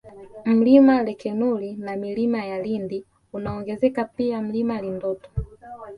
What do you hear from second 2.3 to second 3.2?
ya Lindi